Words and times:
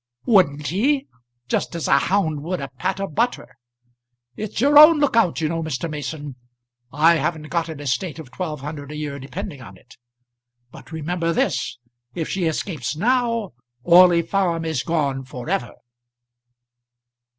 "Wouldn't 0.25 0.69
he? 0.69 1.07
Just 1.47 1.75
as 1.75 1.87
a 1.87 1.99
hound 1.99 2.41
would 2.41 2.59
a 2.59 2.69
pat 2.69 2.99
of 2.99 3.13
butter. 3.13 3.55
It's 4.35 4.59
your 4.59 4.79
own 4.79 4.97
look 4.97 5.15
out, 5.15 5.39
you 5.41 5.47
know, 5.47 5.61
Mr. 5.61 5.87
Mason. 5.87 6.37
I 6.91 7.17
haven't 7.17 7.49
got 7.49 7.69
an 7.69 7.79
estate 7.79 8.17
of 8.17 8.31
twelve 8.31 8.61
hundred 8.61 8.91
a 8.91 8.95
year 8.95 9.19
depending 9.19 9.61
on 9.61 9.77
it. 9.77 9.97
But 10.71 10.91
remember 10.91 11.33
this; 11.33 11.77
if 12.15 12.27
she 12.27 12.45
escapes 12.45 12.95
now, 12.95 13.53
Orley 13.83 14.23
Farm 14.23 14.65
is 14.65 14.81
gone 14.81 15.23
for 15.23 15.47
ever." 15.51 15.75